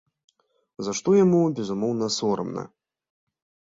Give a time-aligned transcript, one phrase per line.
[0.87, 2.69] За што яму, безумоўна, сорамна.